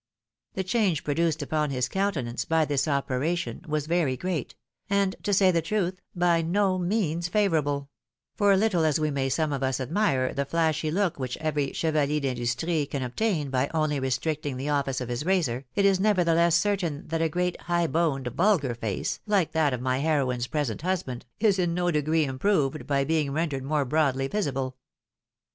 The 0.55 0.63
change 0.63 1.03
produced 1.03 1.43
upon 1.43 1.69
his 1.69 1.87
countenance 1.87 2.43
by 2.43 2.65
this 2.65 2.87
operation 2.87 3.61
was 3.67 3.85
very 3.85 4.17
great— 4.17 4.55
and 4.89 5.11
to 5.21 5.29
A 5.29 5.29
METAMORPHOSIS, 5.31 5.37
63 5.47 5.47
say 5.47 5.51
the 5.51 5.61
truth, 5.61 6.01
by 6.15 6.41
no 6.41 6.79
means 6.79 7.27
favourable; 7.27 7.91
for 8.33 8.57
little 8.57 8.83
as 8.83 8.99
we 8.99 9.11
may 9.11 9.29
some 9.29 9.53
of 9.53 9.61
us 9.61 9.79
admire 9.79 10.33
the 10.33 10.43
flashy 10.45 10.89
look 10.89 11.19
which 11.19 11.37
every 11.37 11.71
chevalier 11.73 12.19
d'indus 12.19 12.55
trie 12.55 12.87
can 12.89 13.03
obtain 13.03 13.51
by 13.51 13.69
only 13.75 13.99
restricting 13.99 14.57
the 14.57 14.65
ofiBce 14.65 15.01
of 15.01 15.09
his 15.09 15.23
razor, 15.23 15.65
it 15.75 15.85
is 15.85 15.99
nevertheless 15.99 16.55
certain 16.55 17.07
that 17.09 17.21
a 17.21 17.29
great, 17.29 17.61
high 17.61 17.85
boned, 17.85 18.25
vulgar 18.29 18.73
face, 18.73 19.19
hke 19.29 19.51
that 19.51 19.71
of 19.71 19.81
my 19.81 19.99
heroine's 19.99 20.47
present 20.47 20.81
husband, 20.81 21.27
is 21.39 21.59
in 21.59 21.75
no 21.75 21.91
degree 21.91 22.25
improved 22.25 22.87
by 22.87 23.03
being 23.03 23.29
rendered 23.31 23.61
more 23.63 23.85
broadly 23.85 24.27
visible. 24.27 24.77